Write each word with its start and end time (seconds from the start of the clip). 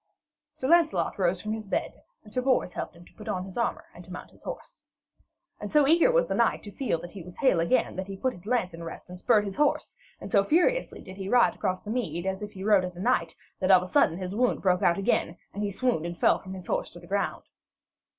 Sir 0.51 0.67
Lancelot 0.67 1.19
rose 1.19 1.39
from 1.43 1.53
his 1.53 1.67
bed, 1.67 2.01
and 2.23 2.33
Sir 2.33 2.41
Bors 2.41 2.73
helped 2.73 2.95
him 2.95 3.05
to 3.05 3.13
put 3.13 3.27
on 3.27 3.45
his 3.45 3.55
armour 3.55 3.85
and 3.93 4.03
to 4.03 4.11
mount 4.11 4.31
his 4.31 4.41
horse. 4.41 4.83
And 5.59 5.71
so 5.71 5.87
eager 5.87 6.11
was 6.11 6.25
the 6.25 6.33
knight 6.33 6.63
to 6.63 6.71
feel 6.71 6.99
that 7.01 7.11
he 7.11 7.21
was 7.21 7.35
hale 7.37 7.59
again 7.59 7.95
that 7.97 8.07
he 8.07 8.17
put 8.17 8.33
his 8.33 8.47
lance 8.47 8.73
in 8.73 8.83
rest 8.83 9.09
and 9.09 9.19
spurred 9.19 9.45
his 9.45 9.57
horse, 9.57 9.95
and 10.19 10.31
so 10.31 10.43
furiously 10.43 11.01
did 11.01 11.17
he 11.17 11.29
ride 11.29 11.53
across 11.53 11.81
the 11.81 11.91
mead, 11.91 12.25
as 12.25 12.41
if 12.41 12.53
he 12.53 12.63
rode 12.63 12.83
at 12.83 12.95
a 12.95 12.99
knight, 12.99 13.35
that 13.59 13.69
of 13.69 13.83
a 13.83 13.87
sudden 13.87 14.17
his 14.17 14.33
wound 14.33 14.63
broke 14.63 14.81
out 14.81 14.97
again, 14.97 15.37
and 15.53 15.61
he 15.61 15.69
swooned 15.69 16.07
and 16.07 16.19
fell 16.19 16.39
from 16.39 16.55
his 16.55 16.65
horse 16.65 16.89
to 16.89 16.99
the 16.99 17.05
ground. 17.05 17.43